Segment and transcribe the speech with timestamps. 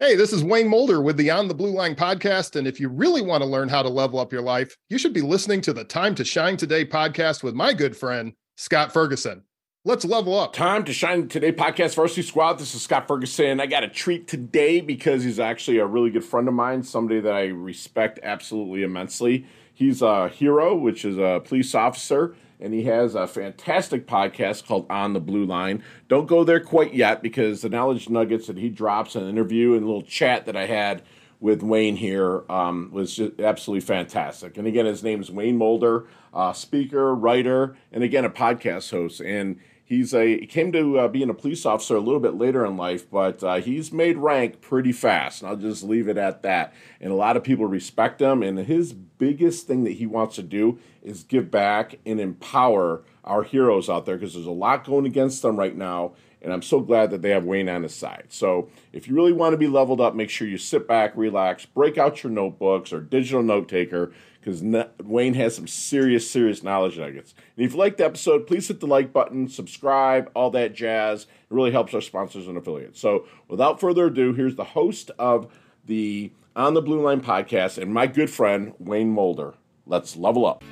[0.00, 2.54] Hey, this is Wayne Mulder with the On the Blue Line podcast.
[2.54, 5.12] And if you really want to learn how to level up your life, you should
[5.12, 9.42] be listening to the Time to Shine Today podcast with my good friend, Scott Ferguson.
[9.84, 10.52] Let's level up.
[10.52, 12.60] Time to Shine Today podcast, Varsity Squad.
[12.60, 13.58] This is Scott Ferguson.
[13.58, 17.18] I got a treat today because he's actually a really good friend of mine, somebody
[17.18, 19.46] that I respect absolutely immensely.
[19.74, 24.86] He's a hero, which is a police officer and he has a fantastic podcast called
[24.90, 25.82] On the Blue Line.
[26.08, 29.74] Don't go there quite yet because the knowledge nuggets that he drops in an interview
[29.74, 31.02] and a little chat that I had
[31.40, 34.56] with Wayne here um, was just absolutely fantastic.
[34.56, 39.20] And again, his name is Wayne Mulder, uh, speaker, writer, and again, a podcast host.
[39.20, 42.64] And he's a he came to uh, being a police officer a little bit later
[42.64, 45.40] in life, but uh, he's made rank pretty fast.
[45.40, 46.74] And I'll just leave it at that.
[47.00, 48.42] And a lot of people respect him.
[48.42, 53.42] And his biggest thing that he wants to do is give back and empower our
[53.42, 56.12] heroes out there because there's a lot going against them right now.
[56.48, 58.28] And I'm so glad that they have Wayne on his side.
[58.30, 61.66] So if you really want to be leveled up, make sure you sit back, relax,
[61.66, 64.62] break out your notebooks or digital note taker because
[65.04, 67.34] Wayne has some serious, serious knowledge nuggets.
[67.54, 71.24] And if you liked the episode, please hit the like button, subscribe, all that jazz.
[71.24, 72.98] It really helps our sponsors and affiliates.
[72.98, 75.52] So without further ado, here's the host of
[75.84, 79.52] the On the Blue Line podcast and my good friend, Wayne Mulder.
[79.84, 80.64] Let's level up.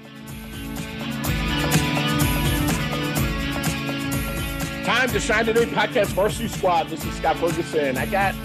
[4.86, 6.88] Time to shine today, podcast varsity squad.
[6.88, 7.98] This is Scott Ferguson.
[7.98, 8.36] I got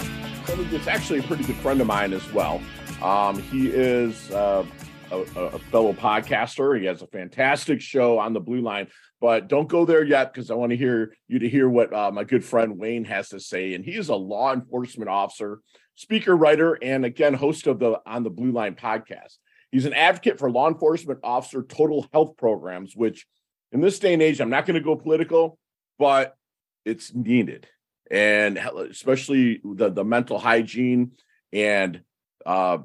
[0.48, 2.60] somebody that's actually a pretty good friend of mine as well.
[3.00, 4.66] Um, he is uh,
[5.12, 6.80] a, a, fellow podcaster.
[6.80, 8.88] He has a fantastic show on the Blue Line,
[9.20, 12.10] but don't go there yet because I want to hear you to hear what uh,
[12.10, 13.76] my good friend Wayne has to say.
[13.76, 15.60] And he is a law enforcement officer,
[15.94, 19.38] speaker, writer, and again host of the On the Blue Line podcast.
[19.72, 23.28] He's an advocate for law enforcement officer total health programs, which
[23.72, 25.60] in this day and age, I'm not going to go political
[26.02, 26.36] but
[26.84, 27.68] it's needed,
[28.10, 31.12] and especially the the mental hygiene
[31.54, 32.02] and
[32.44, 32.80] uh,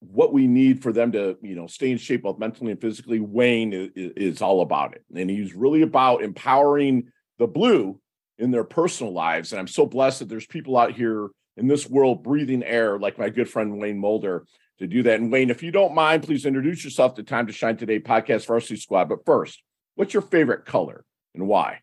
[0.00, 3.20] what we need for them to you know stay in shape both mentally and physically.
[3.20, 7.98] Wayne is, is all about it, and he's really about empowering the blue
[8.36, 9.52] in their personal lives.
[9.52, 13.18] And I'm so blessed that there's people out here in this world breathing air like
[13.18, 14.44] my good friend Wayne Mulder
[14.78, 15.20] to do that.
[15.20, 18.44] And Wayne, if you don't mind, please introduce yourself to Time to Shine Today podcast
[18.44, 19.08] Varsity Squad.
[19.08, 19.62] But first,
[19.94, 21.02] what's your favorite color
[21.34, 21.80] and why?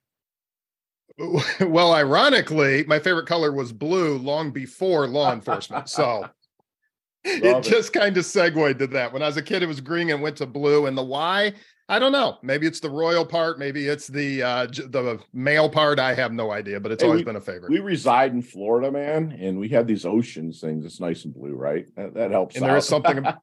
[1.62, 5.90] well, ironically, my favorite color was blue long before law enforcement.
[5.90, 6.30] So
[7.24, 9.12] it, it just kind of segued to that.
[9.12, 10.86] When I was a kid, it was green and went to blue.
[10.86, 11.54] And the why,
[11.90, 12.38] I don't know.
[12.42, 13.60] Maybe it's the royal part.
[13.60, 16.00] Maybe it's the uh, the male part.
[16.00, 17.72] I have no idea, but it's hey, always we, been a favorite.
[17.72, 20.86] We reside in Florida, man, and we have these oceans things.
[20.86, 21.86] It's nice and blue, right?
[21.96, 22.56] That, that helps.
[22.56, 22.68] And out.
[22.68, 23.42] there is something about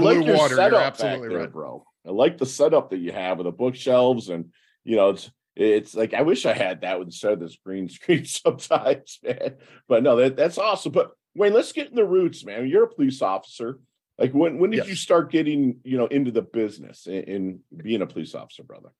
[0.00, 0.54] blue like water.
[0.54, 1.84] You're absolutely there, right, bro.
[2.06, 4.52] I like the setup that you have with the bookshelves, and
[4.84, 8.24] you know, it's it's like I wish I had that instead of this green screen
[8.24, 9.56] sometimes, man.
[9.88, 10.92] But no, that, that's awesome.
[10.92, 12.68] But Wayne, let's get in the roots, man.
[12.68, 13.78] You're a police officer.
[14.18, 14.88] Like when when did yes.
[14.88, 18.90] you start getting you know into the business in, in being a police officer, brother?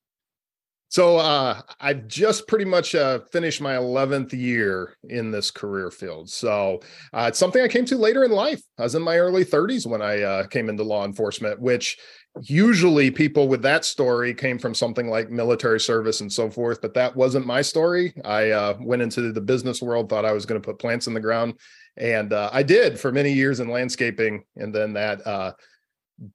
[0.90, 6.28] So uh, I just pretty much uh, finished my 11th year in this career field.
[6.28, 6.80] So
[7.12, 8.60] uh, it's something I came to later in life.
[8.76, 11.96] I was in my early 30s when I uh, came into law enforcement, which
[12.42, 16.94] usually people with that story came from something like military service and so forth but
[16.94, 20.60] that wasn't my story i uh, went into the business world thought i was going
[20.60, 21.52] to put plants in the ground
[21.96, 25.52] and uh, i did for many years in landscaping and then that uh,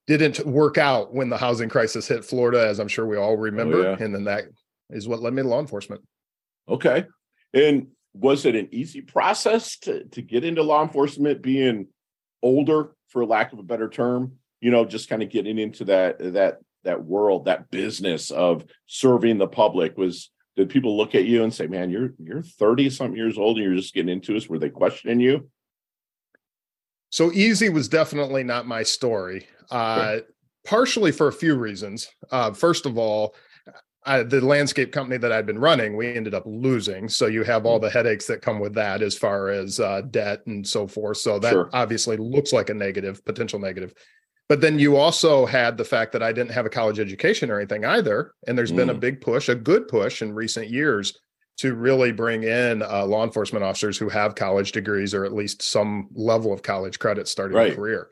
[0.08, 3.38] didn't work out when the housing crisis hit florida as i'm sure we all oh,
[3.38, 4.04] remember oh, yeah.
[4.04, 4.46] and then that
[4.90, 6.02] is what led me to law enforcement
[6.68, 7.06] okay
[7.54, 11.88] and was it an easy process to, to get into law enforcement being
[12.42, 14.32] older for lack of a better term
[14.66, 19.38] you know, just kind of getting into that that that world, that business of serving
[19.38, 23.16] the public was did people look at you and say, Man, you're you're 30 something
[23.16, 24.50] years old and you're just getting into this?
[24.50, 25.50] Were they questioning you?
[27.12, 29.48] So easy was definitely not my story.
[29.72, 30.20] Uh,
[30.66, 32.08] partially for a few reasons.
[32.32, 33.36] Uh, first of all,
[34.06, 37.10] I, the landscape company that I'd been running, we ended up losing.
[37.10, 37.84] So you have all mm.
[37.84, 41.18] the headaches that come with that as far as uh, debt and so forth.
[41.18, 41.70] So that sure.
[41.74, 43.94] obviously looks like a negative, potential negative.
[44.48, 47.58] But then you also had the fact that I didn't have a college education or
[47.58, 48.34] anything either.
[48.48, 48.76] And there's mm.
[48.76, 49.00] been a mm.
[49.00, 51.18] big push, a good push in recent years
[51.58, 55.64] to really bring in uh, law enforcement officers who have college degrees or at least
[55.64, 57.74] some level of college credit starting right.
[57.74, 58.10] a career.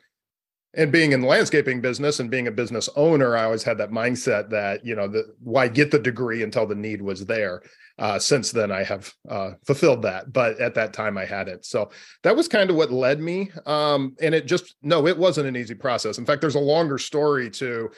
[0.76, 3.90] And being in the landscaping business and being a business owner, I always had that
[3.90, 7.62] mindset that, you know, the, why get the degree until the need was there?
[7.98, 11.64] Uh, since then, I have uh, fulfilled that, but at that time I hadn't.
[11.64, 11.90] So
[12.24, 13.50] that was kind of what led me.
[13.66, 16.18] Um, and it just no, it wasn't an easy process.
[16.18, 17.90] In fact, there's a longer story to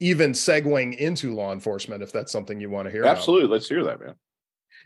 [0.00, 3.04] even segueing into law enforcement if that's something you want to hear.
[3.04, 3.52] Absolutely, about.
[3.52, 4.14] let's hear that, man.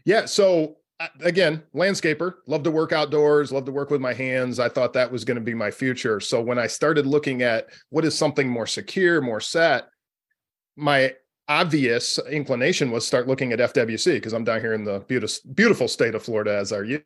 [0.04, 0.76] Yeah, so
[1.20, 4.58] again, landscaper, love to work outdoors, love to work with my hands.
[4.58, 6.20] I thought that was going to be my future.
[6.20, 9.88] So when I started looking at what is something more secure, more set,
[10.76, 11.14] my
[11.48, 15.88] obvious inclination was start looking at FWC because I'm down here in the beautiful, beautiful
[15.88, 17.02] state of Florida, as are you.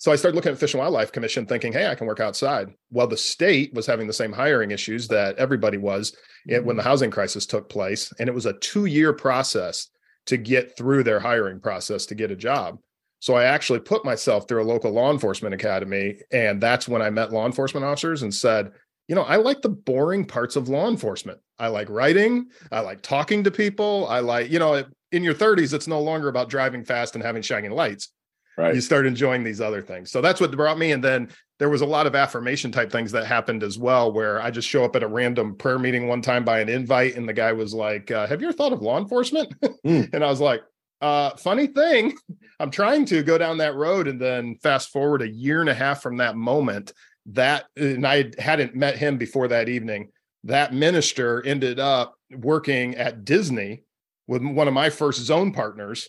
[0.00, 2.68] So I started looking at Fish and Wildlife Commission, thinking, "Hey, I can work outside."
[2.92, 6.16] Well, the state was having the same hiring issues that everybody was
[6.46, 6.80] when the mm-hmm.
[6.80, 9.88] housing crisis took place, and it was a two-year process
[10.28, 12.78] to get through their hiring process to get a job.
[13.20, 17.10] So I actually put myself through a local law enforcement academy, and that's when I
[17.10, 18.70] met law enforcement officers and said,
[19.08, 21.40] you know, I like the boring parts of law enforcement.
[21.58, 22.48] I like writing.
[22.70, 24.06] I like talking to people.
[24.08, 27.42] I like, you know, in your 30s, it's no longer about driving fast and having
[27.42, 28.10] shining lights.
[28.58, 28.74] Right.
[28.74, 30.10] You start enjoying these other things.
[30.10, 30.90] So that's what brought me.
[30.90, 31.28] And then
[31.60, 34.68] there was a lot of affirmation type things that happened as well, where I just
[34.68, 37.52] show up at a random prayer meeting one time by an invite, and the guy
[37.52, 39.54] was like, uh, "Have you ever thought of law enforcement?"
[39.86, 40.10] Mm.
[40.12, 40.62] and I was like,
[41.00, 42.16] uh, "Funny thing,
[42.60, 45.74] I'm trying to go down that road." And then fast forward a year and a
[45.74, 46.92] half from that moment,
[47.26, 50.10] that and I hadn't met him before that evening.
[50.44, 53.82] That minister ended up working at Disney
[54.26, 56.08] with one of my first zone partners,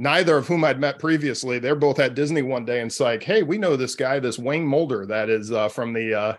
[0.00, 1.58] neither of whom I'd met previously.
[1.58, 4.38] They're both at Disney one day, and it's like, hey, we know this guy, this
[4.38, 6.34] Wayne Mulder, that is uh, from the uh,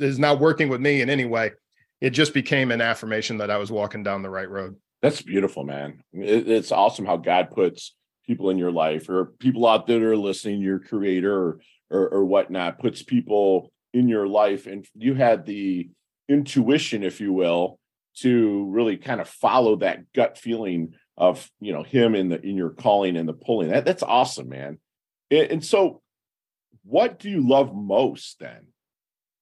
[0.00, 1.52] is now working with me in any way.
[2.00, 4.76] It just became an affirmation that I was walking down the right road.
[5.02, 6.02] That's beautiful, man.
[6.12, 7.94] It, it's awesome how God puts
[8.26, 11.60] people in your life, or people out there that are listening, your creator, or
[11.90, 15.88] or, or whatnot puts people in your life and you had the
[16.28, 17.78] intuition if you will
[18.16, 22.56] to really kind of follow that gut feeling of you know him in the in
[22.56, 23.68] your calling and the pulling.
[23.68, 24.78] That that's awesome man.
[25.30, 26.02] And, and so
[26.84, 28.68] what do you love most then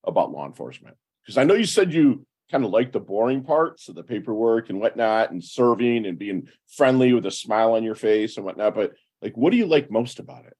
[0.05, 0.97] about law enforcement?
[1.23, 4.69] Because i know you said you kind of like the boring parts of the paperwork
[4.69, 8.75] and whatnot and serving and being friendly with a smile on your face and whatnot
[8.75, 8.93] but
[9.25, 10.57] like what do you like most about it?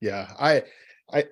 [0.00, 0.64] Yeah, I,
[1.10, 1.26] I,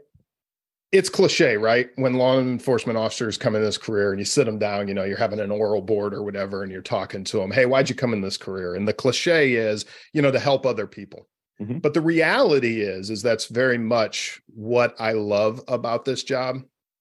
[0.92, 1.88] it's cliche, right?
[1.96, 5.04] When law enforcement officers come in this career and you sit them down, you know,
[5.04, 7.94] you're having an oral board or whatever, and you're talking to them, hey, why'd you
[7.94, 8.74] come in this career?
[8.74, 11.28] And the cliche is, you know, to help other people.
[11.60, 11.78] Mm-hmm.
[11.78, 16.56] But the reality is, is that's very much what I love about this job.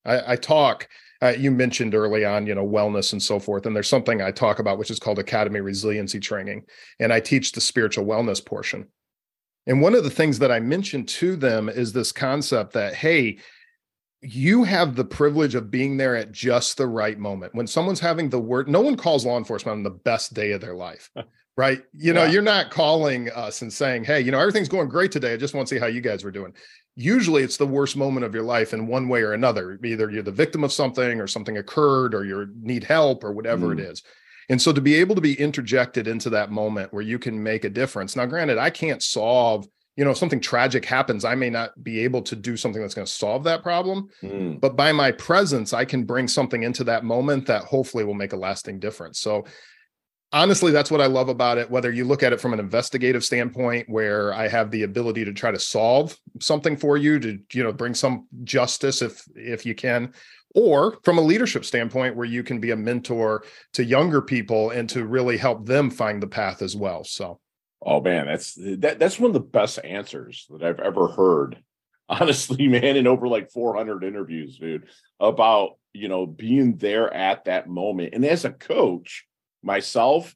[0.06, 0.88] I, I talk.
[1.21, 4.31] Uh, you mentioned early on, you know, wellness and so forth, and there's something I
[4.31, 6.63] talk about which is called Academy Resiliency Training,
[7.00, 8.88] and I teach the spiritual wellness portion.
[9.68, 13.39] And one of the things that I mentioned to them is this concept that, hey,
[14.21, 17.56] you have the privilege of being there at just the right moment.
[17.56, 20.62] When someone's having the word, no one calls law enforcement on the best day of
[20.62, 21.10] their life,
[21.56, 21.81] right?
[21.94, 22.31] You know, yeah.
[22.31, 25.33] you're not calling us and saying, hey, you know, everything's going great today.
[25.33, 26.54] I just want to see how you guys were doing.
[26.95, 29.80] Usually it's the worst moment of your life in one way or another.
[29.83, 33.68] Either you're the victim of something or something occurred or you need help or whatever
[33.68, 33.80] mm.
[33.80, 34.04] it is.
[34.50, 37.63] And so to be able to be interjected into that moment where you can make
[37.63, 38.15] a difference.
[38.15, 39.68] Now, granted, I can't solve,
[40.00, 42.94] you know, if something tragic happens, I may not be able to do something that's
[42.94, 44.07] going to solve that problem.
[44.24, 44.62] Mm.
[44.62, 48.31] But by my presence, I can bring something into that moment that hopefully will make
[48.31, 49.19] a lasting difference.
[49.19, 49.44] So
[50.31, 53.24] honestly that's what i love about it whether you look at it from an investigative
[53.24, 57.63] standpoint where i have the ability to try to solve something for you to you
[57.63, 60.13] know bring some justice if if you can
[60.54, 63.44] or from a leadership standpoint where you can be a mentor
[63.74, 67.40] to younger people and to really help them find the path as well so
[67.81, 71.62] oh man that's that, that's one of the best answers that i've ever heard
[72.10, 74.88] honestly man in over like 400 interviews dude
[75.20, 78.13] about you know being there at that moment.
[78.13, 79.25] And as a coach
[79.63, 80.36] myself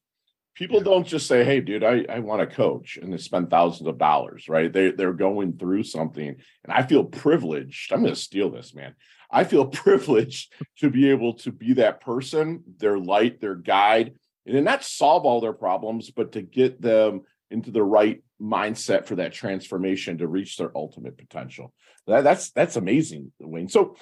[0.55, 3.87] people don't just say hey dude i, I want to coach and they spend thousands
[3.87, 4.71] of dollars right?
[4.71, 6.27] They, they're going through something.
[6.27, 8.95] And i feel privileged i'm going to steal this man.
[9.31, 14.13] I feel privileged to be able to be that person, their light, their guide,
[14.45, 17.21] and then not solve all their problems, but to get them
[17.53, 21.73] into the right mindset for that transformation to reach their ultimate potential.
[22.07, 23.69] That, that's that's amazing, Wayne.
[23.69, 23.95] So,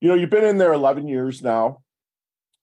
[0.00, 1.82] you know, you've been in there 11 years now,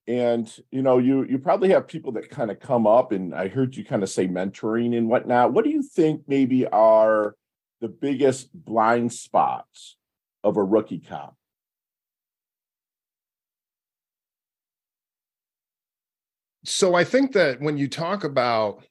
[0.08, 3.50] and you know, you you probably have people that kind of come up, and I
[3.50, 5.54] heard you kind of say mentoring and whatnot.
[5.54, 7.36] What do you think maybe are
[7.82, 9.98] the biggest blind spots
[10.44, 11.36] of a rookie cop?
[16.66, 18.84] so I think that when you talk about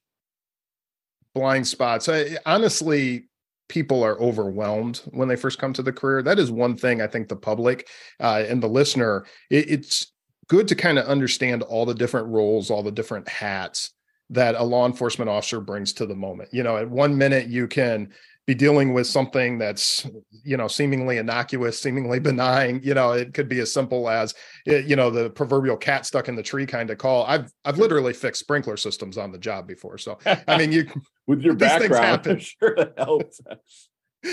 [1.35, 3.29] blind spots, I, honestly,
[3.69, 6.23] people are overwhelmed when they first come to the career.
[6.23, 7.89] That is one thing I think the public
[8.21, 10.13] uh, and the listener, it, it's
[10.49, 13.91] good to kind of understand all the different roles, all the different hats
[14.31, 16.51] that a law enforcement officer brings to the moment.
[16.53, 18.13] You know, at one minute you can
[18.47, 20.07] be dealing with something that's
[20.43, 24.35] you know seemingly innocuous seemingly benign you know it could be as simple as
[24.67, 27.25] eh, you know the proverbial cat stuck in the tree kind of call.
[27.25, 30.87] I've i've literally fixed sprinkler systems on the job before so i mean you
[31.27, 33.41] with your background sure that helps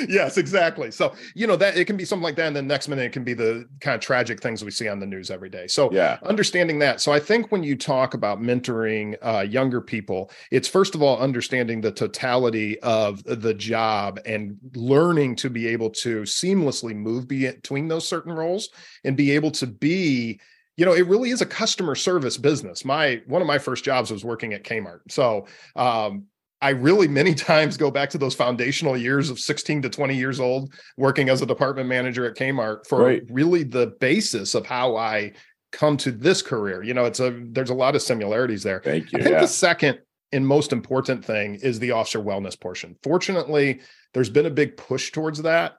[0.07, 0.91] yes, exactly.
[0.91, 2.47] So, you know, that it can be something like that.
[2.47, 4.99] And then next minute it can be the kind of tragic things we see on
[4.99, 5.67] the news every day.
[5.67, 7.01] So yeah, understanding that.
[7.01, 11.19] So I think when you talk about mentoring uh, younger people, it's first of all
[11.19, 17.87] understanding the totality of the job and learning to be able to seamlessly move between
[17.87, 18.69] those certain roles
[19.03, 20.39] and be able to be
[20.77, 24.09] you know it really is a customer service business my one of my first jobs
[24.09, 25.45] was working at kmart so
[25.75, 26.25] um,
[26.61, 30.39] I really many times go back to those foundational years of 16 to 20 years
[30.39, 33.23] old working as a department manager at Kmart for right.
[33.29, 35.33] really the basis of how I
[35.71, 36.83] come to this career.
[36.83, 38.81] You know, it's a there's a lot of similarities there.
[38.83, 39.19] Thank you.
[39.19, 39.41] I think yeah.
[39.41, 39.99] the second
[40.31, 42.95] and most important thing is the officer wellness portion.
[43.03, 43.81] Fortunately,
[44.13, 45.77] there's been a big push towards that.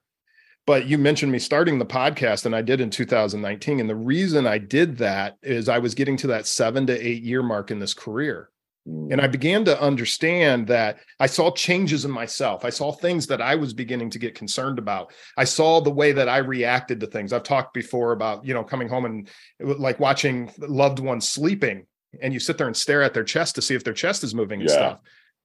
[0.64, 3.80] But you mentioned me starting the podcast, and I did in 2019.
[3.80, 7.24] And the reason I did that is I was getting to that seven to eight
[7.24, 8.48] year mark in this career.
[8.84, 9.32] And I mm.
[9.32, 12.64] began to understand that I saw changes in myself.
[12.64, 15.12] I saw things that I was beginning to get concerned about.
[15.36, 17.32] I saw the way that I reacted to things.
[17.32, 19.28] I've talked before about, you know, coming home and
[19.64, 21.86] uh, like watching loved ones sleeping
[22.20, 24.34] and you sit there and stare at their chest to see if their chest is
[24.34, 24.74] moving and yeah.
[24.74, 24.98] stuff.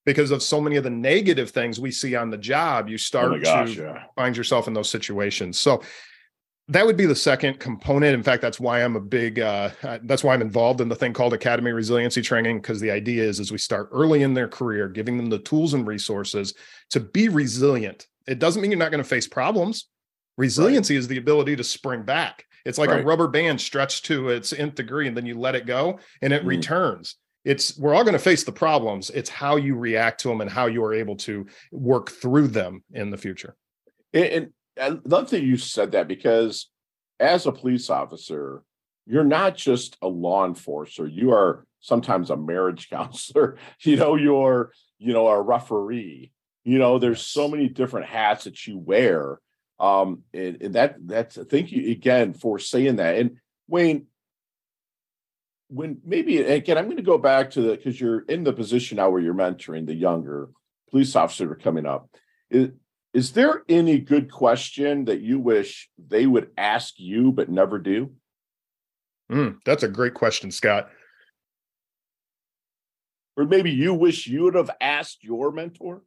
[0.03, 2.97] Because of so many of the negative things we see on the job, you oh
[2.97, 4.03] start oh gosh, to yeah.
[4.15, 5.59] find yourself in those situations.
[5.59, 5.83] So
[6.69, 8.13] that would be the second component.
[8.13, 9.69] In fact that's why i'm a big uh,
[10.03, 13.39] that's why i'm involved in the thing called academy resiliency training because the idea is
[13.39, 16.53] as we start early in their career giving them the tools and resources
[16.89, 18.07] to be resilient.
[18.27, 19.87] It doesn't mean you're not going to face problems.
[20.37, 20.99] Resiliency right.
[20.99, 22.45] is the ability to spring back.
[22.65, 23.01] It's like right.
[23.01, 26.33] a rubber band stretched to its nth degree and then you let it go and
[26.33, 26.47] it mm.
[26.47, 27.15] returns.
[27.45, 29.09] It's we're all going to face the problems.
[29.09, 32.83] It's how you react to them and how you are able to work through them
[32.91, 33.55] in the future.
[34.13, 34.49] And,
[34.81, 36.69] I love that you said that because
[37.19, 38.63] as a police officer,
[39.05, 41.07] you're not just a law enforcer.
[41.07, 43.57] You are sometimes a marriage counselor.
[43.81, 46.31] You know, you're you know a referee.
[46.63, 49.39] You know, there's so many different hats that you wear.
[49.79, 53.15] Um, and, and that that's thank you again for saying that.
[53.17, 54.07] And Wayne,
[55.69, 58.97] when maybe again, I'm going to go back to the because you're in the position
[58.97, 60.49] now where you're mentoring the younger
[60.89, 62.09] police officers are coming up.
[62.49, 62.73] It,
[63.17, 68.11] is there any good question that you wish they would ask you but never do?
[69.31, 70.89] Mm, that's a great question, Scott.
[73.35, 76.03] Or maybe you wish you would have asked your mentor?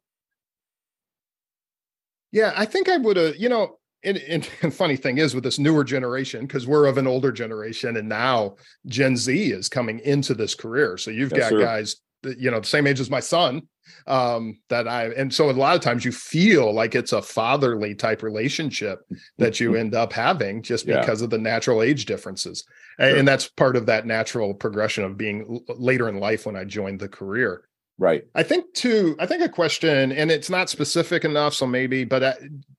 [2.31, 5.43] Yeah, I think I would have, you know, and, and, and, funny thing is with
[5.43, 8.55] this newer generation because we're of an older generation and now
[8.87, 11.59] gen z is coming into this career so you've yes, got sir.
[11.59, 11.97] guys
[12.35, 13.61] you know the same age as my son
[14.07, 17.95] um that i and so a lot of times you feel like it's a fatherly
[17.95, 18.99] type relationship
[19.37, 20.99] that you end up having just yeah.
[20.99, 22.63] because of the natural age differences
[22.99, 23.15] sure.
[23.15, 26.99] and that's part of that natural progression of being later in life when i joined
[26.99, 27.63] the career
[27.97, 32.03] right i think too i think a question and it's not specific enough so maybe
[32.03, 32.33] but uh,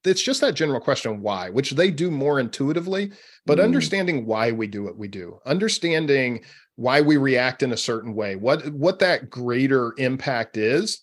[0.05, 3.13] it's just that general question why which they do more intuitively
[3.47, 3.65] but mm.
[3.65, 6.43] understanding why we do what we do understanding
[6.77, 11.03] why we react in a certain way what what that greater impact is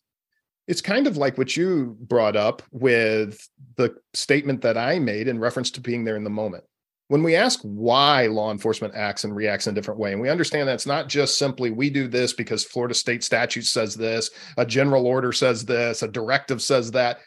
[0.70, 5.40] it's kind of like what you brought up with the statement that i made in
[5.40, 6.64] reference to being there in the moment.
[7.08, 10.30] When we ask why law enforcement acts and reacts in a different way and we
[10.30, 14.30] understand that it's not just simply we do this because florida state statute says this
[14.58, 17.20] a general order says this a directive says that.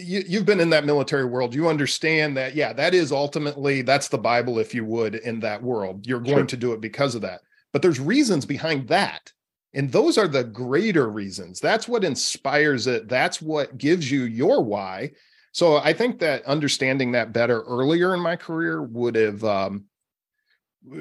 [0.00, 1.52] You, you've been in that military world.
[1.52, 5.60] You understand that yeah that is ultimately that's the bible if you would in that
[5.60, 6.06] world.
[6.06, 6.46] You're going sure.
[6.46, 7.40] to do it because of that
[7.78, 9.32] but there's reasons behind that.
[9.72, 11.60] And those are the greater reasons.
[11.60, 13.08] That's what inspires it.
[13.08, 15.12] That's what gives you your why.
[15.52, 19.84] So I think that understanding that better earlier in my career would have um,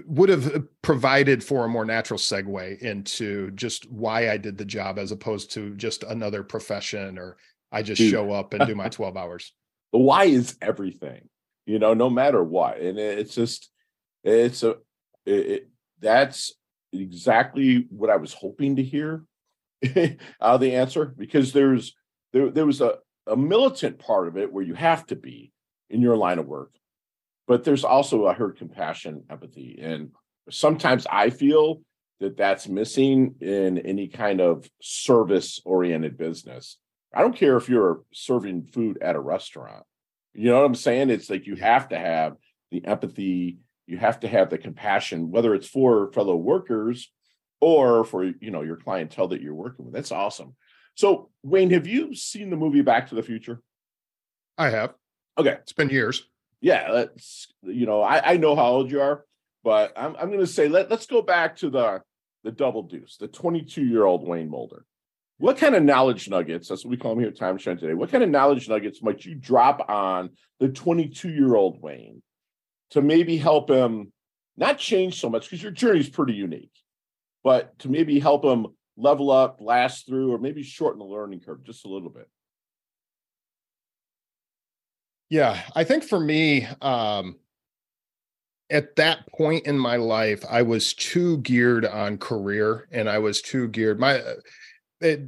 [0.06, 5.00] would have provided for a more natural segue into just why I did the job
[5.00, 7.38] as opposed to just another profession or
[7.72, 8.12] I just Dude.
[8.12, 9.52] show up and do my 12 hours.
[9.94, 11.28] The why is everything,
[11.66, 12.78] you know, no matter what.
[12.78, 13.72] And it's just,
[14.22, 14.76] it's a,
[15.26, 15.70] it,
[16.02, 16.54] that's
[16.94, 19.24] exactly what I was hoping to hear
[19.96, 21.96] out of the answer because there's
[22.34, 22.96] there there was a,
[23.28, 25.52] a militant part of it where you have to be
[25.90, 26.72] in your line of work.
[27.48, 30.12] But there's also I heard compassion, empathy, and
[30.50, 31.82] sometimes I feel
[32.20, 36.78] that that's missing in any kind of service oriented business.
[37.14, 39.84] I don't care if you're serving food at a restaurant.
[40.34, 41.10] You know what I'm saying?
[41.10, 42.36] It's like you have to have
[42.72, 47.12] the empathy you have to have the compassion whether it's for fellow workers
[47.60, 50.56] or for you know your clientele that you're working with that's awesome
[50.96, 53.62] so wayne have you seen the movie back to the future
[54.58, 54.94] I have.
[55.38, 55.58] Okay.
[55.62, 56.28] It's been years.
[56.60, 59.24] Yeah, let's you know, I, I know how old you are,
[59.64, 62.02] but I'm I'm gonna say let, let's go back to the
[62.44, 64.86] the double deuce, the 22 year old Wayne Mulder.
[65.38, 67.94] What kind of knowledge nuggets, that's what we call them here at Time Shine today,
[67.94, 72.24] what kind of knowledge nuggets might you drop on the 22 year old Wayne
[72.92, 74.12] to maybe help him
[74.56, 76.74] not change so much because your journey is pretty unique,
[77.44, 78.68] but to maybe help him
[78.98, 82.28] level up, last through, or maybe shorten the learning curve just a little bit?
[85.30, 87.36] Yeah, I think for me, um,
[88.70, 93.42] at that point in my life, I was too geared on career, and I was
[93.42, 94.00] too geared.
[94.00, 94.34] My uh,
[95.02, 95.22] it,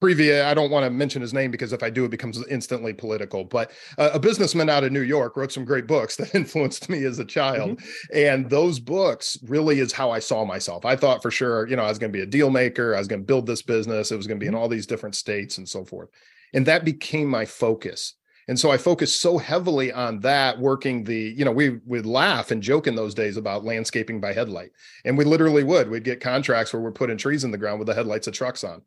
[0.00, 2.92] previous, I don't want to mention his name because if I do, it becomes instantly
[2.92, 3.44] political.
[3.44, 7.04] But uh, a businessman out of New York wrote some great books that influenced me
[7.04, 8.16] as a child, mm-hmm.
[8.16, 10.84] and those books really is how I saw myself.
[10.84, 12.94] I thought for sure, you know, I was going to be a deal maker.
[12.94, 14.10] I was going to build this business.
[14.10, 14.62] It was going to be in mm-hmm.
[14.62, 16.10] all these different states and so forth,
[16.52, 18.14] and that became my focus
[18.46, 22.50] and so I focused so heavily on that, working the, you know, we would laugh
[22.50, 24.70] and joke in those days about landscaping by headlight.
[25.04, 25.88] And we literally would.
[25.88, 28.62] We'd get contracts where we're putting trees in the ground with the headlights of trucks
[28.62, 28.82] on.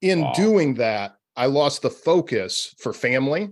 [0.00, 0.32] In wow.
[0.34, 3.50] doing that, I lost the focus for family,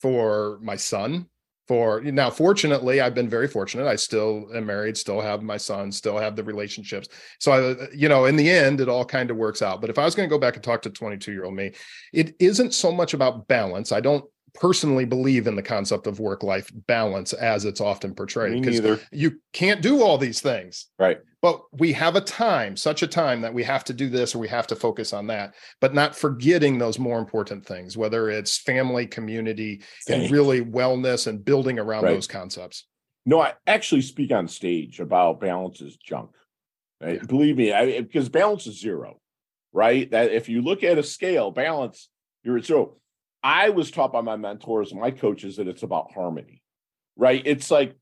[0.00, 1.28] for my son,
[1.66, 3.86] for now fortunately i've been very fortunate.
[3.86, 7.08] I still am married still have my son still have the relationships.
[7.40, 9.80] So i you know in the end it all kind of works out.
[9.80, 11.72] But if i was going to go back and talk to 22 year old me
[12.12, 13.92] it isn't so much about balance.
[13.92, 14.24] I don't
[14.54, 19.40] personally believe in the concept of work life balance as it's often portrayed because you
[19.52, 23.52] can't do all these things right but we have a time such a time that
[23.52, 26.78] we have to do this or we have to focus on that but not forgetting
[26.78, 32.14] those more important things whether it's family community and really wellness and building around right.
[32.14, 32.86] those concepts
[33.26, 36.30] no i actually speak on stage about balance is junk
[37.02, 37.16] right?
[37.16, 37.26] yeah.
[37.26, 39.20] believe me I, because balance is zero
[39.72, 42.08] right that if you look at a scale balance
[42.44, 42.98] you're at zero
[43.44, 46.62] I was taught by my mentors, and my coaches, that it's about harmony,
[47.14, 47.42] right?
[47.44, 47.94] It's like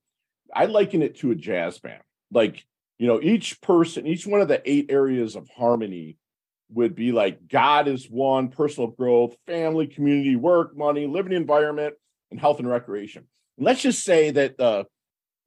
[0.54, 2.02] I liken it to a jazz band.
[2.30, 2.64] Like,
[2.98, 6.16] you know, each person, each one of the eight areas of harmony
[6.70, 11.94] would be like God is one, personal growth, family, community, work, money, living environment,
[12.30, 13.24] and health and recreation.
[13.58, 14.86] And let's just say that the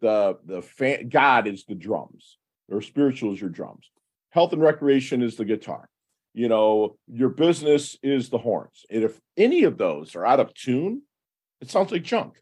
[0.01, 2.37] the the fa- God is the drums,
[2.69, 3.89] or spiritual is your drums.
[4.31, 5.87] Health and recreation is the guitar
[6.35, 8.85] you know, your business is the horns.
[8.91, 11.01] And if any of those are out of tune,
[11.61, 12.35] it sounds like junk.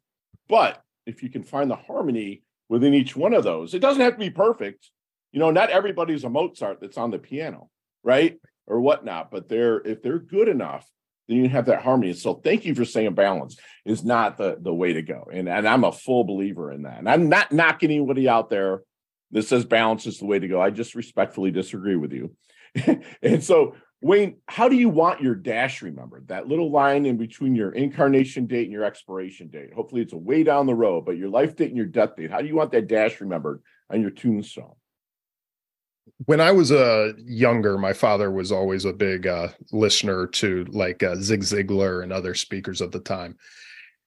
[0.50, 4.14] But if you can find the harmony within each one of those, it doesn't have
[4.14, 4.90] to be perfect.
[5.32, 7.70] You know, not everybody's a Mozart that's on the piano,
[8.04, 8.40] right?
[8.66, 10.90] Or whatnot, but they're if they're good enough,
[11.28, 12.14] then you have that harmony.
[12.14, 15.28] So thank you for saying balance is not the the way to go.
[15.32, 16.98] And and I'm a full believer in that.
[16.98, 18.82] And I'm not knocking anybody out there
[19.32, 20.60] that says balance is the way to go.
[20.60, 22.36] I just respectfully disagree with you.
[23.22, 26.28] and so, Wayne, how do you want your dash remembered?
[26.28, 29.74] That little line in between your incarnation date and your expiration date.
[29.74, 32.32] Hopefully, it's a way down the road, but your life date and your death date.
[32.32, 34.74] How do you want that dash remembered on your tombstone?
[36.26, 41.02] When I was uh, younger, my father was always a big uh, listener to like
[41.02, 43.38] uh, Zig Ziglar and other speakers of the time.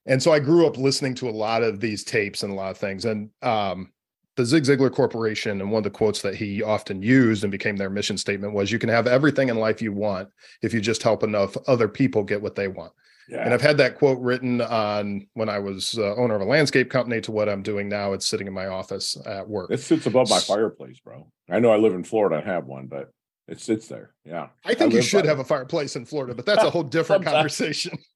[0.07, 2.71] And so I grew up listening to a lot of these tapes and a lot
[2.71, 3.05] of things.
[3.05, 3.93] And um,
[4.37, 7.77] the Zig Ziglar Corporation, and one of the quotes that he often used and became
[7.77, 10.29] their mission statement was, "You can have everything in life you want
[10.63, 12.93] if you just help enough other people get what they want."
[13.29, 13.45] Yeah.
[13.45, 16.91] And I've had that quote written on when I was uh, owner of a landscape
[16.91, 18.13] company to what I'm doing now.
[18.13, 19.71] It's sitting in my office at work.
[19.71, 21.27] It sits above my fireplace, bro.
[21.51, 22.37] I know I live in Florida.
[22.37, 23.11] I have one, but
[23.49, 24.15] it sits there.
[24.25, 24.49] Yeah.
[24.65, 27.25] I think I you should have a fireplace in Florida, but that's a whole different
[27.25, 27.99] conversation.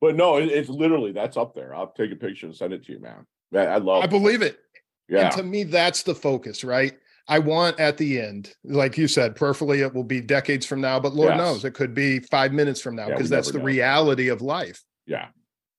[0.00, 1.74] But no, it, it's literally that's up there.
[1.74, 3.24] I'll take a picture and send it to you, man.
[3.54, 4.04] I love.
[4.04, 4.58] I believe it.
[5.08, 5.26] Yeah.
[5.26, 6.94] And to me, that's the focus, right?
[7.26, 11.00] I want at the end, like you said, prayerfully it will be decades from now,
[11.00, 11.38] but Lord yes.
[11.38, 13.64] knows it could be five minutes from now because yeah, that's the know.
[13.64, 14.82] reality of life.
[15.06, 15.28] Yeah.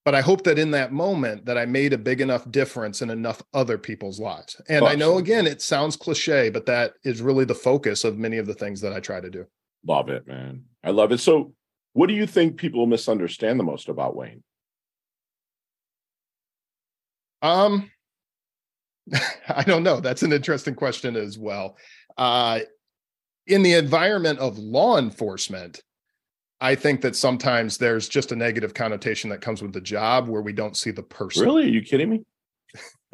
[0.05, 3.09] But I hope that in that moment that I made a big enough difference in
[3.09, 4.59] enough other people's lives.
[4.69, 8.37] And I know again, it sounds cliche, but that is really the focus of many
[8.37, 9.45] of the things that I try to do.
[9.87, 10.65] Love it, man.
[10.83, 11.19] I love it.
[11.19, 11.53] So
[11.93, 14.43] what do you think people misunderstand the most about Wayne?
[17.41, 17.89] Um,
[19.47, 19.99] I don't know.
[19.99, 21.77] That's an interesting question as well.
[22.17, 22.61] Uh,
[23.47, 25.81] in the environment of law enforcement,
[26.61, 30.41] I think that sometimes there's just a negative connotation that comes with the job where
[30.41, 31.43] we don't see the person.
[31.43, 31.65] Really?
[31.65, 32.23] Are you kidding me?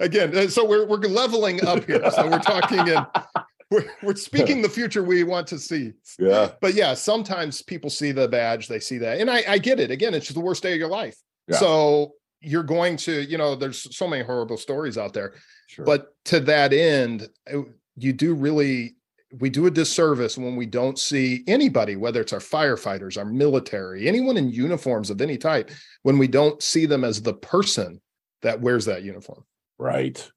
[0.00, 2.10] Again, uh, so we're we're leveling up here.
[2.10, 3.06] So we're talking and
[3.70, 5.92] we're, we're speaking the future we want to see.
[6.18, 6.50] Yeah.
[6.60, 9.20] But yeah, sometimes people see the badge, they see that.
[9.20, 9.90] And I, I get it.
[9.90, 11.16] Again, it's just the worst day of your life.
[11.48, 11.56] Yeah.
[11.56, 15.34] So you're going to you know there's so many horrible stories out there
[15.68, 15.84] sure.
[15.84, 17.62] but to that end uh,
[17.96, 18.96] you do really
[19.40, 24.06] we do a disservice when we don't see anybody, whether it's our firefighters, our military,
[24.06, 25.70] anyone in uniforms of any type,
[26.02, 28.00] when we don't see them as the person
[28.42, 29.44] that wears that uniform.
[29.78, 30.30] Right.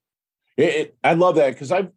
[0.58, 1.90] It, it, I love that because I've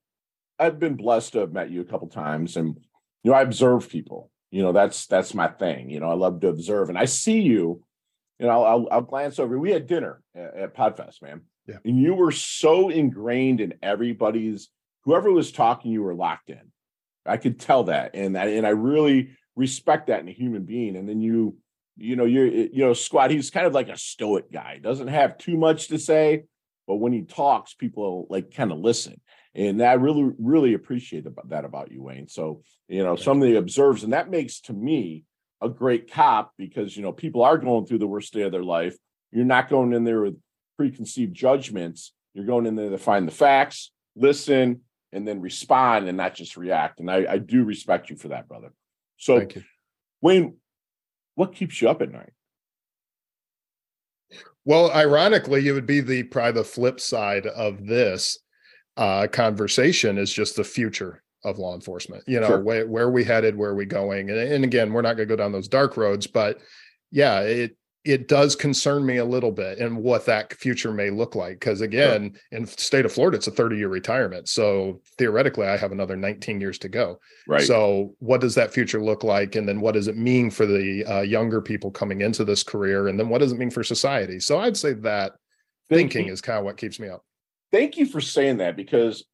[0.59, 2.77] I've been blessed to have met you a couple times, and
[3.23, 4.31] you know I observe people.
[4.51, 5.91] You know that's that's my thing.
[5.91, 7.83] You know I love to observe, and I see you.
[8.39, 9.59] You know I'll I'll, glance over.
[9.59, 11.43] We had dinner at, at Podfest, man.
[11.67, 11.79] Yeah.
[11.85, 14.69] And you were so ingrained in everybody's
[15.05, 16.71] whoever was talking, you were locked in.
[17.27, 20.97] I could tell that, and that, and I really respect that in a human being.
[20.97, 21.57] And then you,
[21.97, 23.31] you know, you're, you know, Squad.
[23.31, 24.79] He's kind of like a stoic guy.
[24.83, 26.45] Doesn't have too much to say,
[26.87, 29.21] but when he talks, people like kind of listen.
[29.55, 32.29] And I really, really appreciate that about you, Wayne.
[32.29, 35.25] So, you know, somebody observes, and that makes to me
[35.61, 38.65] a great cop because you know people are going through the worst day of their
[38.65, 38.97] life.
[39.33, 40.37] You're not going in there with
[40.77, 42.13] preconceived judgments.
[42.35, 46.57] You're going in there to find the facts, listen, and then respond and not just
[46.57, 47.01] react.
[47.01, 48.73] And I, I do respect you for that, brother.
[49.17, 49.47] So,
[50.21, 50.57] Wayne,
[51.35, 52.33] what keeps you up at night?
[54.65, 58.39] Well, ironically, it would be the probably the flip side of this
[58.97, 62.25] uh, conversation is just the future of law enforcement.
[62.27, 62.61] You know, sure.
[62.61, 63.57] where, where are we headed?
[63.57, 64.31] Where are we going?
[64.31, 66.59] And, and again, we're not going to go down those dark roads, but
[67.11, 71.35] yeah, it it does concern me a little bit and what that future may look
[71.35, 72.59] like because again sure.
[72.59, 76.17] in the state of florida it's a 30 year retirement so theoretically i have another
[76.17, 79.93] 19 years to go right so what does that future look like and then what
[79.93, 83.39] does it mean for the uh, younger people coming into this career and then what
[83.39, 85.33] does it mean for society so i'd say that
[85.91, 86.33] thank thinking you.
[86.33, 87.23] is kind of what keeps me up
[87.73, 89.25] thank you for saying that because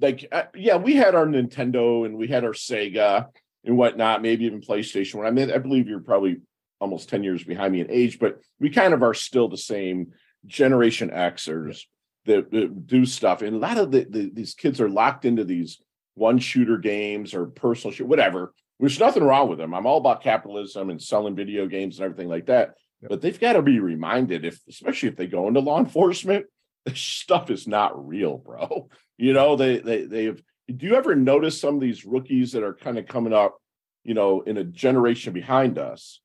[0.00, 3.26] like uh, yeah we had our nintendo and we had our sega
[3.64, 6.40] and whatnot maybe even playstation when i mean i believe you're probably
[6.80, 10.12] almost 10 years behind me in age, but we kind of are still the same
[10.46, 11.82] generation Xers
[12.24, 13.42] that, that do stuff.
[13.42, 15.80] And a lot of the, the, these kids are locked into these
[16.14, 18.52] one shooter games or personal shoot, whatever.
[18.78, 19.74] There's nothing wrong with them.
[19.74, 22.74] I'm all about capitalism and selling video games and everything like that.
[23.02, 23.10] Yep.
[23.10, 26.46] But they've got to be reminded, if especially if they go into law enforcement,
[26.86, 28.88] this stuff is not real, bro.
[29.20, 30.42] You know, they they they've
[30.74, 33.60] do you ever notice some of these rookies that are kind of coming up,
[34.02, 36.20] you know, in a generation behind us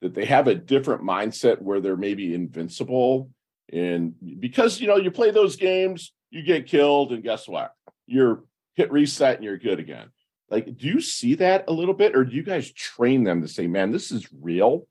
[0.00, 3.30] that they have a different mindset where they're maybe invincible?
[3.72, 7.72] And because you know you play those games you get killed and guess what?
[8.06, 10.10] You're hit reset and you're good again.
[10.48, 13.48] Like do you see that a little bit or do you guys train them to
[13.48, 14.86] say man this is real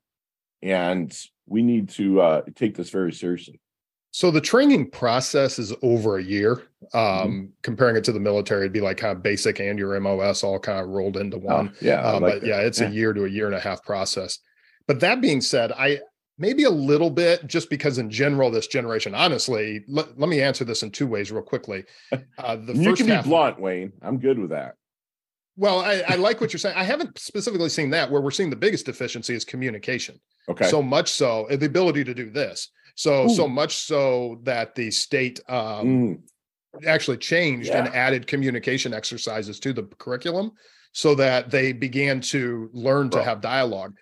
[0.62, 3.62] and we need to uh, take this very seriously
[4.16, 6.70] so the training process is over a year.
[6.94, 7.46] Um, mm-hmm.
[7.64, 10.58] Comparing it to the military, it'd be like kind of basic and your MOS all
[10.58, 11.74] kind of rolled into one.
[11.74, 12.48] Oh, yeah, um, like but that.
[12.48, 12.88] yeah, it's yeah.
[12.88, 14.40] a year to a year and a half process.
[14.88, 16.00] But that being said, I
[16.38, 20.66] maybe a little bit just because in general this generation honestly let, let me answer
[20.66, 24.38] this in two ways real quickly uh, the you can be blunt wayne i'm good
[24.38, 24.76] with that
[25.56, 28.50] well I, I, like what you're saying i haven't specifically seen that where we're seeing
[28.50, 33.26] the biggest deficiency is communication okay so much so the ability to do this so
[33.26, 33.30] Ooh.
[33.30, 36.20] so much so that the state um, mm.
[36.88, 37.86] actually changed yeah.
[37.86, 40.52] and added communication exercises to the curriculum
[40.92, 43.96] so that they began to learn to have dialogue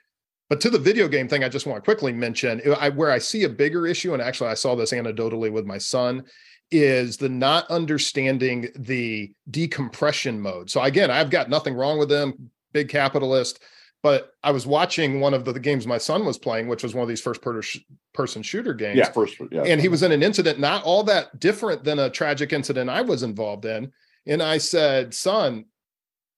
[0.53, 3.17] but to the video game thing, I just want to quickly mention I, where I
[3.17, 6.25] see a bigger issue, and actually I saw this anecdotally with my son,
[6.69, 10.69] is the not understanding the decompression mode.
[10.69, 13.63] So again, I've got nothing wrong with them, big capitalist,
[14.03, 16.93] but I was watching one of the, the games my son was playing, which was
[16.93, 17.41] one of these first
[18.13, 18.97] person shooter games.
[18.97, 19.63] Yeah, first, yeah.
[19.63, 23.01] And he was in an incident not all that different than a tragic incident I
[23.01, 23.93] was involved in.
[24.27, 25.65] And I said, son,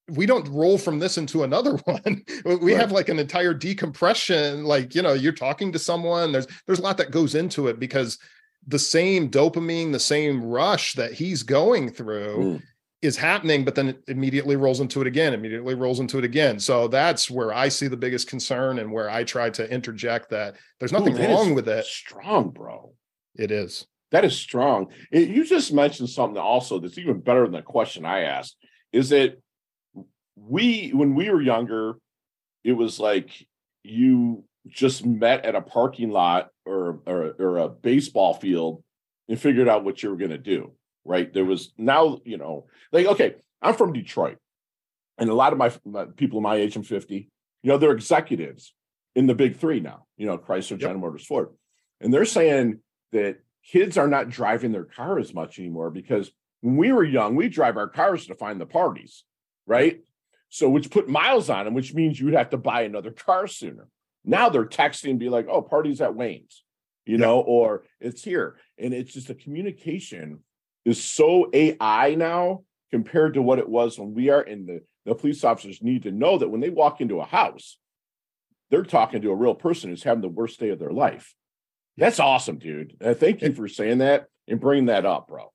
[0.07, 2.79] we don't roll from this into another one we right.
[2.79, 6.83] have like an entire decompression like you know you're talking to someone there's there's a
[6.83, 8.19] lot that goes into it because
[8.67, 12.61] the same dopamine the same rush that he's going through mm.
[13.05, 16.59] Is happening but then it immediately rolls into it again immediately rolls into it again.
[16.59, 20.55] So that's where i see the biggest concern and where i try to interject that
[20.79, 21.85] there's nothing Ooh, wrong with it.
[21.85, 22.93] strong bro.
[23.35, 23.85] It is.
[24.11, 24.87] That is strong.
[25.11, 28.55] It, you just mentioned something also that's even better than the question i asked.
[28.93, 29.41] Is that
[30.35, 31.97] we when we were younger,
[32.63, 33.29] it was like
[33.83, 38.83] you just met at a parking lot or or, or a baseball field
[39.27, 40.71] and figured out what you were going to do.
[41.05, 41.31] Right?
[41.31, 44.37] There was now you know like okay, I'm from Detroit,
[45.17, 47.29] and a lot of my, my people my age, I'm 50.
[47.63, 48.73] You know, they're executives
[49.15, 50.05] in the big three now.
[50.17, 51.01] You know, Chrysler, General yep.
[51.01, 51.49] Motors, Ford,
[52.01, 52.79] and they're saying
[53.11, 57.35] that kids are not driving their car as much anymore because when we were young,
[57.35, 59.23] we drive our cars to find the parties,
[59.65, 60.01] right?
[60.49, 63.87] So, which put miles on them, which means you'd have to buy another car sooner.
[64.23, 66.63] Now they're texting and be like, oh, party's at Wayne's,
[67.05, 67.25] you yeah.
[67.25, 68.57] know, or it's here.
[68.77, 70.39] And it's just a communication
[70.85, 75.15] is so AI now compared to what it was when we are in the the
[75.15, 77.77] police officers need to know that when they walk into a house,
[78.71, 81.35] they're talking to a real person who's having the worst day of their life.
[81.97, 82.97] That's awesome, dude.
[83.03, 85.51] Uh, thank you for saying that and bringing that up, bro.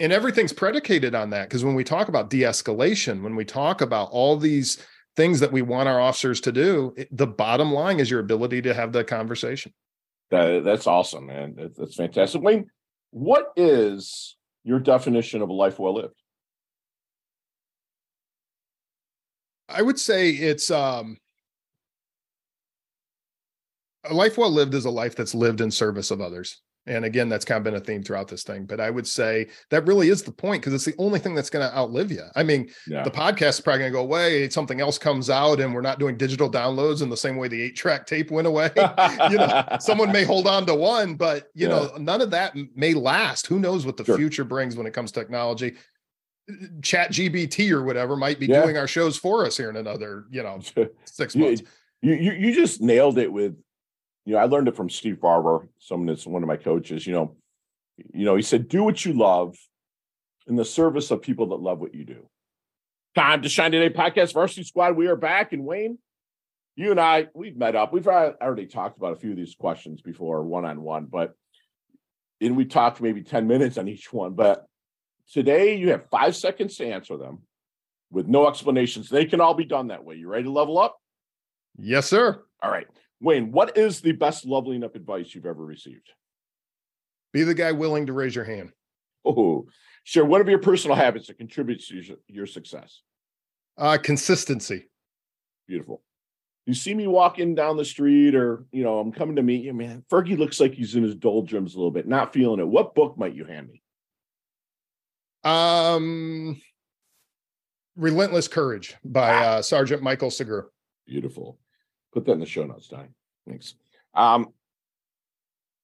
[0.00, 4.08] And everything's predicated on that because when we talk about de-escalation, when we talk about
[4.10, 4.84] all these
[5.16, 8.62] things that we want our officers to do, it, the bottom line is your ability
[8.62, 9.72] to have the conversation.
[10.30, 11.54] That, that's awesome, man.
[11.56, 12.42] That, that's fantastic.
[12.42, 12.70] Wayne,
[13.10, 16.14] what is your definition of a life well lived?
[19.68, 21.16] I would say it's um,
[24.04, 26.60] a life well lived is a life that's lived in service of others.
[26.86, 28.64] And again, that's kind of been a theme throughout this thing.
[28.64, 31.50] But I would say that really is the point because it's the only thing that's
[31.50, 32.24] going to outlive you.
[32.34, 33.02] I mean, yeah.
[33.02, 34.48] the podcast is probably going to go away.
[34.48, 37.60] Something else comes out, and we're not doing digital downloads in the same way the
[37.60, 38.70] eight track tape went away.
[39.30, 41.74] you know, someone may hold on to one, but you yeah.
[41.74, 43.46] know, none of that may last.
[43.46, 44.16] Who knows what the sure.
[44.16, 45.76] future brings when it comes to technology?
[46.82, 48.62] Chat GPT or whatever might be yeah.
[48.62, 50.60] doing our shows for us here in another, you know,
[51.04, 51.62] six months.
[52.02, 53.56] You, you you just nailed it with
[54.24, 57.06] you know, I learned it from Steve Barber, someone that's one of my coaches.
[57.06, 57.36] You know,
[58.12, 59.56] you know, he said, "Do what you love,
[60.46, 62.28] in the service of people that love what you do."
[63.14, 64.96] Time to shine today, podcast varsity squad.
[64.96, 65.98] We are back, and Wayne,
[66.76, 67.92] you and I, we've met up.
[67.92, 71.34] We've already talked about a few of these questions before, one on one, but
[72.40, 74.34] and we talked maybe ten minutes on each one.
[74.34, 74.66] But
[75.32, 77.40] today, you have five seconds to answer them
[78.10, 79.08] with no explanations.
[79.08, 80.16] They can all be done that way.
[80.16, 80.98] You ready to level up?
[81.78, 82.42] Yes, sir.
[82.62, 82.86] All right.
[83.20, 86.10] Wayne, what is the best leveling up advice you've ever received?
[87.32, 88.72] Be the guy willing to raise your hand.
[89.24, 89.66] Oh,
[90.04, 93.02] share one of your personal habits that contributes to your, your success.
[93.76, 94.88] Uh, consistency.
[95.68, 96.02] Beautiful.
[96.66, 99.72] You see me walking down the street, or you know, I'm coming to meet you,
[99.72, 100.04] man.
[100.10, 102.68] Fergie looks like he's in his doldrums a little bit, not feeling it.
[102.68, 103.82] What book might you hand me?
[105.42, 106.60] Um,
[107.96, 109.38] Relentless Courage by ah.
[109.38, 110.64] uh, Sergeant Michael Sugrue.
[111.06, 111.58] Beautiful.
[112.12, 113.08] Put that in the show notes, Donnie.
[113.48, 113.74] Thanks.
[114.14, 114.52] Um,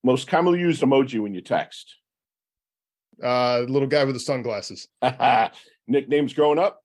[0.02, 1.96] most commonly used emoji when you text.
[3.22, 4.88] Uh, little guy with the sunglasses.
[5.88, 6.82] Nicknames growing up.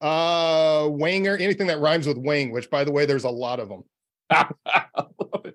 [0.00, 3.68] Uh, Wanger, anything that rhymes with Wang, which by the way, there's a lot of
[3.68, 3.84] them.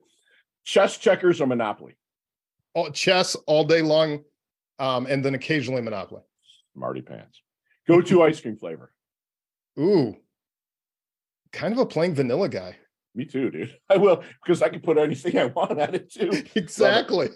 [0.65, 1.95] Chess, checkers, or Monopoly.
[2.73, 4.23] All, chess all day long,
[4.79, 6.21] um, and then occasionally Monopoly.
[6.75, 7.41] Marty pants.
[7.87, 8.91] Go to ice cream flavor.
[9.79, 10.15] Ooh,
[11.55, 12.75] kind of a plain vanilla guy.
[13.15, 13.75] Me too, dude.
[13.89, 16.43] I will because I can put anything I want on it too.
[16.55, 17.29] exactly.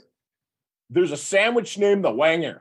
[0.89, 2.59] There's a sandwich named the Wanger.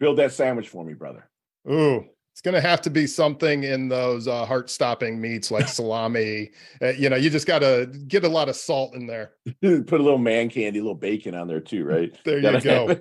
[0.00, 1.28] Build that sandwich for me, brother.
[1.70, 6.50] Ooh, it's going to have to be something in those uh, heart-stopping meats like salami.
[6.82, 9.32] uh, you know, you just got to get a lot of salt in there.
[9.62, 12.16] Put a little man candy, a little bacon on there too, right?
[12.24, 12.96] there you go.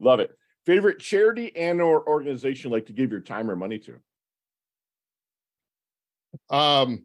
[0.00, 0.30] Love it.
[0.66, 3.94] Favorite charity and or organization like to give your time or money to?
[6.50, 7.04] Um,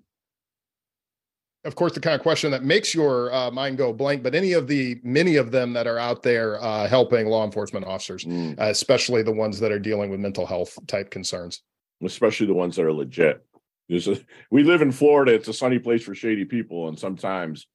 [1.65, 4.51] of course, the kind of question that makes your uh, mind go blank, but any
[4.51, 8.59] of the many of them that are out there uh, helping law enforcement officers, mm.
[8.59, 11.61] uh, especially the ones that are dealing with mental health type concerns,
[12.03, 13.45] especially the ones that are legit.
[13.89, 14.19] A,
[14.51, 17.65] we live in Florida; it's a sunny place for shady people, and sometimes.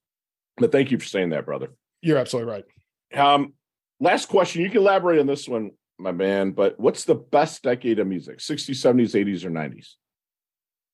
[0.59, 1.71] But thank you for saying that, brother.
[2.03, 2.65] You're absolutely right.
[3.19, 3.55] Um,
[4.01, 4.63] last question.
[4.63, 6.51] You can elaborate on this one, my man.
[6.51, 8.39] But what's the best decade of music?
[8.39, 9.95] 60s, 70s, 80s, or 90s?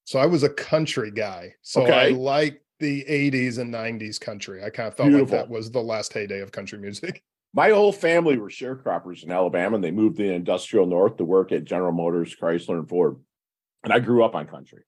[0.04, 1.54] So I was a country guy.
[1.62, 1.92] So okay.
[1.92, 4.62] I like the 80s and 90s country.
[4.64, 5.37] I kind of felt Beautiful.
[5.37, 7.22] like that was the last heyday of country music.
[7.54, 11.24] My whole family were sharecroppers in Alabama, and they moved to the industrial north to
[11.24, 13.16] work at General Motors, Chrysler, and Ford.
[13.84, 14.82] And I grew up on country.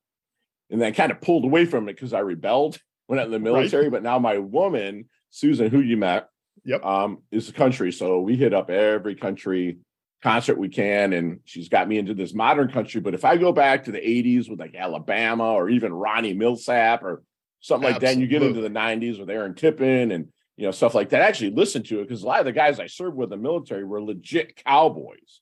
[0.70, 3.30] And then I kind of pulled away from it because I rebelled when I in
[3.30, 3.84] the military.
[3.84, 3.92] Right.
[3.92, 6.28] But now my woman, Susan, who you met,
[6.64, 6.84] yep.
[6.84, 7.92] um, is the country.
[7.92, 9.78] So we hit up every country
[10.22, 11.12] concert we can.
[11.12, 13.00] And she's got me into this modern country.
[13.00, 17.02] But if I go back to the 80s with like Alabama or even Ronnie Milsap
[17.02, 17.22] or
[17.60, 18.06] something like Absolutely.
[18.06, 18.12] that.
[18.12, 21.22] And you get into the 90s with Aaron Tippin and you know stuff like that.
[21.22, 23.38] I actually listen to it because a lot of the guys I served with in
[23.38, 25.40] the military were legit cowboys,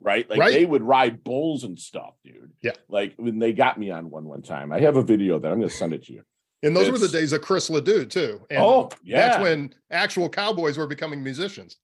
[0.00, 0.28] right?
[0.28, 0.52] Like right.
[0.52, 2.52] they would ride bulls and stuff, dude.
[2.62, 2.72] Yeah.
[2.88, 4.72] Like when they got me on one one time.
[4.72, 6.22] I have a video that I'm going to send it to you.
[6.62, 8.40] And those it's, were the days of Chris LeDoux too.
[8.50, 9.28] And oh, yeah.
[9.28, 11.76] That's when actual cowboys were becoming musicians.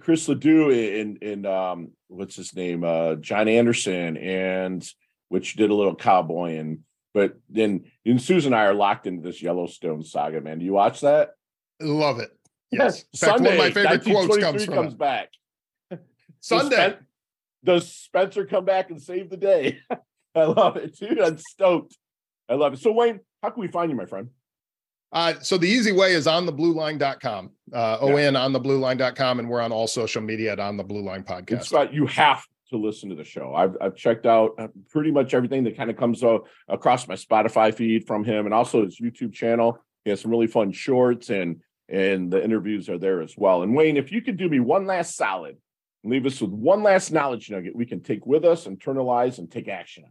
[0.00, 2.84] Chris LeDoux and and um, what's his name?
[2.84, 4.88] Uh, John Anderson and
[5.30, 6.80] which did a little cowboy and
[7.12, 10.58] but then and Susan and I are locked into this Yellowstone saga, man.
[10.58, 11.30] Do you watch that?
[11.80, 12.30] Love it.
[12.70, 13.02] Yes.
[13.02, 15.30] Fact, Sunday, one of my favorite quotes comes from comes back.
[16.40, 16.76] Sunday.
[16.76, 17.06] Does, Spen-
[17.64, 19.78] does Spencer come back and save the day?
[20.34, 21.20] I love it, dude.
[21.20, 21.96] I'm stoked.
[22.48, 22.80] I love it.
[22.80, 24.28] So, Wayne, how can we find you, my friend?
[25.12, 28.28] Uh, so the easy way is on the blueline.com, uh, yeah.
[28.28, 31.22] on on the blueline.com, and we're on all social media at on the blue line
[31.22, 31.66] podcast.
[31.66, 33.54] Scott, you have to listen to the show.
[33.54, 37.14] I've, I've checked out uh, pretty much everything that kind of comes uh, across my
[37.14, 39.78] Spotify feed from him and also his YouTube channel.
[40.04, 43.62] He has some really fun shorts and and the interviews are there as well.
[43.62, 45.58] And Wayne, if you could do me one last solid
[46.04, 49.68] leave us with one last knowledge nugget we can take with us, internalize, and take
[49.68, 50.04] action.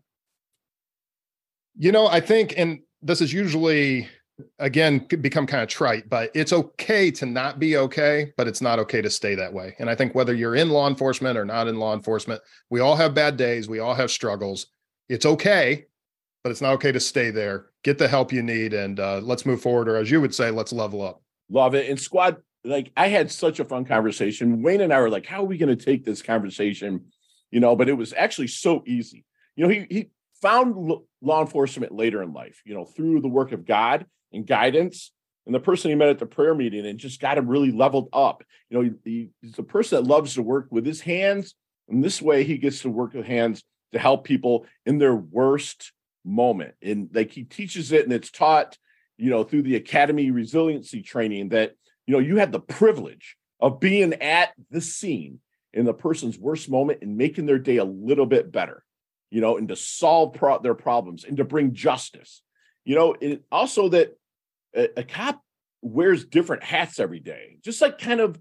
[1.77, 4.07] You know, I think, and this is usually
[4.59, 8.79] again become kind of trite but it's okay to not be okay but it's not
[8.79, 9.75] okay to stay that way.
[9.79, 12.95] And i think whether you're in law enforcement or not in law enforcement we all
[12.95, 14.67] have bad days we all have struggles.
[15.09, 15.85] It's okay
[16.43, 17.67] but it's not okay to stay there.
[17.83, 20.49] Get the help you need and uh, let's move forward or as you would say
[20.49, 21.21] let's level up.
[21.49, 21.89] Love it.
[21.89, 24.63] And squad like i had such a fun conversation.
[24.63, 27.05] Wayne and i were like how are we going to take this conversation?
[27.51, 29.25] You know but it was actually so easy.
[29.55, 30.09] You know he he
[30.43, 30.75] found
[31.21, 35.11] law enforcement later in life you know through the work of god and guidance
[35.45, 38.09] and the person he met at the prayer meeting and just got him really leveled
[38.13, 38.43] up.
[38.69, 41.55] You know, he, he's a person that loves to work with his hands.
[41.89, 45.91] And this way he gets to work with hands to help people in their worst
[46.23, 46.75] moment.
[46.81, 48.77] And like he teaches it and it's taught,
[49.17, 51.73] you know, through the academy resiliency training that,
[52.07, 55.39] you know, you had the privilege of being at the scene
[55.73, 58.83] in the person's worst moment and making their day a little bit better,
[59.33, 62.43] you know, and to solve pro- their problems and to bring justice.
[62.85, 64.15] You know, it also that
[64.75, 65.41] a, a cop
[65.81, 68.39] wears different hats every day, just like kind of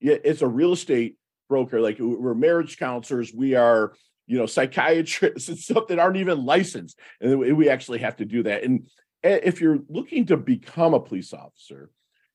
[0.00, 1.16] yeah, it's a real estate
[1.50, 1.82] broker.
[1.82, 3.92] Like we're marriage counselors, we are,
[4.26, 8.42] you know, psychiatrists and stuff that aren't even licensed, and we actually have to do
[8.44, 8.64] that.
[8.64, 8.88] And
[9.22, 11.90] if you're looking to become a police officer,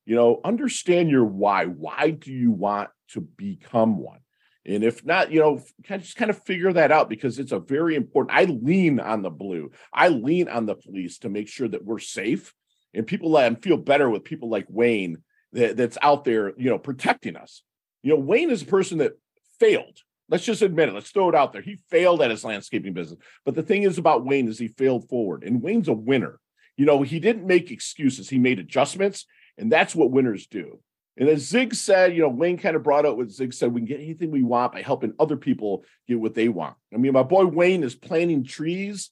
[0.06, 1.66] you know, understand your why.
[1.66, 4.20] Why do you want to become one?
[4.68, 7.54] And if not, you know, kind of just kind of figure that out because it's
[7.54, 8.38] a very important.
[8.38, 9.72] I lean on the blue.
[9.94, 12.54] I lean on the police to make sure that we're safe
[12.94, 16.70] and people let them feel better with people like Wayne that, that's out there, you
[16.70, 17.62] know, protecting us.
[18.04, 19.14] You know, Wayne is a person that
[19.60, 20.00] failed.
[20.30, 20.96] Let's just admit it.
[20.96, 21.62] Let's throw it out there.
[21.62, 23.20] He failed at his landscaping business.
[23.46, 26.40] But the thing is about Wayne is he failed forward, and Wayne's a winner.
[26.76, 28.30] You know, he didn't make excuses.
[28.30, 29.26] He made adjustments,
[29.58, 30.80] and that's what winners do.
[31.18, 33.82] And as Zig said, you know, Wayne kind of brought out what Zig said: we
[33.82, 36.76] can get anything we want by helping other people get what they want.
[36.94, 39.10] I mean, my boy Wayne is planting trees.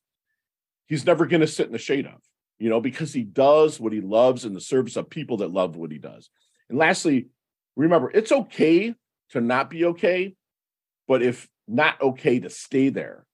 [0.87, 2.21] He's never going to sit in the shade of
[2.57, 5.75] you know, because he does what he loves in the service of people that love
[5.75, 6.29] what he does.
[6.69, 7.27] And lastly,
[7.75, 8.95] remember, it's okay
[9.31, 10.35] to not be okay,
[11.07, 13.25] but if not okay to stay there.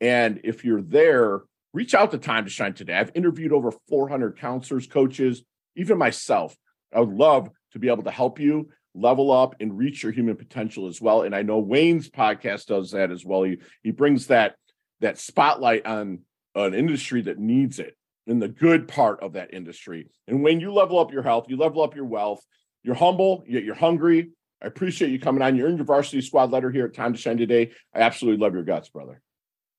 [0.00, 2.94] And if you're there, reach out to Time to Shine today.
[2.94, 5.42] I've interviewed over 400 counselors, coaches,
[5.74, 6.56] even myself.
[6.94, 10.36] I would love to be able to help you level up and reach your human
[10.36, 11.22] potential as well.
[11.22, 13.42] And I know Wayne's podcast does that as well.
[13.42, 14.56] He he brings that
[15.00, 16.20] that spotlight on
[16.54, 20.08] an industry that needs it in the good part of that industry.
[20.28, 22.44] And when you level up your health, you level up your wealth,
[22.82, 24.30] you're humble, yet you're hungry.
[24.62, 25.56] I appreciate you coming on.
[25.56, 27.72] You're in your varsity squad letter here at Time to Shine today.
[27.94, 29.20] I absolutely love your guts, brother.